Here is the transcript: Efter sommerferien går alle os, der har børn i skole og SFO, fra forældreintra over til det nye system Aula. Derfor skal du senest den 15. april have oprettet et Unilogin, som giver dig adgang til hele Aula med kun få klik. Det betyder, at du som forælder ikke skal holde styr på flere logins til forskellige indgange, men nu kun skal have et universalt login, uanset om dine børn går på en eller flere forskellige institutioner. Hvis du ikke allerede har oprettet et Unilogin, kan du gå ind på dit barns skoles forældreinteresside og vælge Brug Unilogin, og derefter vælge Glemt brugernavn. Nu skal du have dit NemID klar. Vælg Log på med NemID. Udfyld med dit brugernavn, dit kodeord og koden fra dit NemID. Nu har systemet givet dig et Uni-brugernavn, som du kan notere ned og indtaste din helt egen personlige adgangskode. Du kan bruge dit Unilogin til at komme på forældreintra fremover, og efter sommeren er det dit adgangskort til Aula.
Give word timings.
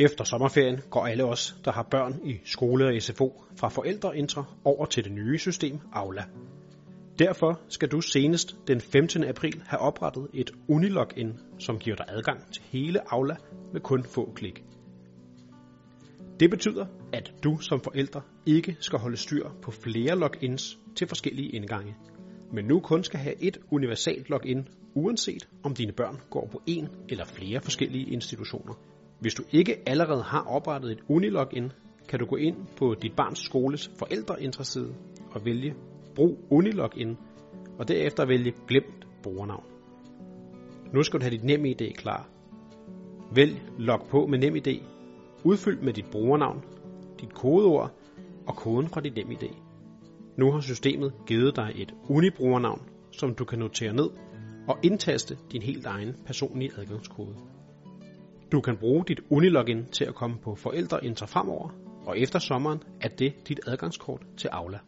Efter 0.00 0.24
sommerferien 0.24 0.80
går 0.90 1.06
alle 1.06 1.24
os, 1.24 1.56
der 1.64 1.72
har 1.72 1.82
børn 1.82 2.20
i 2.24 2.40
skole 2.44 2.86
og 2.86 3.02
SFO, 3.02 3.42
fra 3.56 3.68
forældreintra 3.68 4.44
over 4.64 4.86
til 4.86 5.04
det 5.04 5.12
nye 5.12 5.38
system 5.38 5.78
Aula. 5.92 6.24
Derfor 7.18 7.60
skal 7.68 7.88
du 7.88 8.00
senest 8.00 8.56
den 8.66 8.80
15. 8.80 9.24
april 9.24 9.62
have 9.66 9.80
oprettet 9.80 10.28
et 10.34 10.50
Unilogin, 10.68 11.32
som 11.58 11.78
giver 11.78 11.96
dig 11.96 12.06
adgang 12.08 12.52
til 12.52 12.62
hele 12.62 13.12
Aula 13.12 13.36
med 13.72 13.80
kun 13.80 14.04
få 14.04 14.32
klik. 14.34 14.64
Det 16.40 16.50
betyder, 16.50 16.86
at 17.12 17.32
du 17.44 17.58
som 17.58 17.80
forælder 17.80 18.20
ikke 18.46 18.76
skal 18.80 18.98
holde 18.98 19.16
styr 19.16 19.48
på 19.62 19.70
flere 19.70 20.18
logins 20.18 20.78
til 20.96 21.08
forskellige 21.08 21.48
indgange, 21.48 21.96
men 22.52 22.64
nu 22.64 22.80
kun 22.80 23.04
skal 23.04 23.20
have 23.20 23.42
et 23.42 23.58
universalt 23.70 24.30
login, 24.30 24.68
uanset 24.94 25.48
om 25.62 25.74
dine 25.74 25.92
børn 25.92 26.20
går 26.30 26.48
på 26.52 26.62
en 26.66 26.88
eller 27.08 27.24
flere 27.24 27.60
forskellige 27.60 28.12
institutioner. 28.12 28.74
Hvis 29.20 29.34
du 29.34 29.42
ikke 29.52 29.88
allerede 29.88 30.22
har 30.22 30.42
oprettet 30.42 30.92
et 30.92 31.00
Unilogin, 31.08 31.72
kan 32.08 32.18
du 32.18 32.26
gå 32.26 32.36
ind 32.36 32.56
på 32.76 32.94
dit 33.02 33.12
barns 33.16 33.38
skoles 33.38 33.90
forældreinteresside 33.98 34.94
og 35.30 35.44
vælge 35.44 35.74
Brug 36.14 36.38
Unilogin, 36.50 37.16
og 37.78 37.88
derefter 37.88 38.26
vælge 38.26 38.52
Glemt 38.68 39.06
brugernavn. 39.22 39.64
Nu 40.92 41.02
skal 41.02 41.20
du 41.20 41.24
have 41.24 41.36
dit 41.36 41.44
NemID 41.44 41.92
klar. 41.94 42.28
Vælg 43.34 43.62
Log 43.78 44.06
på 44.10 44.26
med 44.26 44.38
NemID. 44.38 44.80
Udfyld 45.44 45.80
med 45.80 45.92
dit 45.92 46.06
brugernavn, 46.12 46.64
dit 47.20 47.34
kodeord 47.34 47.92
og 48.46 48.56
koden 48.56 48.88
fra 48.88 49.00
dit 49.00 49.16
NemID. 49.16 49.48
Nu 50.36 50.52
har 50.52 50.60
systemet 50.60 51.12
givet 51.26 51.56
dig 51.56 51.72
et 51.74 51.94
Uni-brugernavn, 52.08 52.82
som 53.12 53.34
du 53.34 53.44
kan 53.44 53.58
notere 53.58 53.92
ned 53.92 54.10
og 54.68 54.78
indtaste 54.82 55.38
din 55.52 55.62
helt 55.62 55.86
egen 55.86 56.16
personlige 56.26 56.70
adgangskode. 56.78 57.34
Du 58.52 58.60
kan 58.60 58.76
bruge 58.76 59.04
dit 59.04 59.20
Unilogin 59.30 59.86
til 59.92 60.04
at 60.04 60.14
komme 60.14 60.36
på 60.38 60.54
forældreintra 60.54 61.26
fremover, 61.26 61.68
og 62.06 62.18
efter 62.18 62.38
sommeren 62.38 62.82
er 63.00 63.08
det 63.08 63.48
dit 63.48 63.60
adgangskort 63.66 64.26
til 64.36 64.48
Aula. 64.48 64.78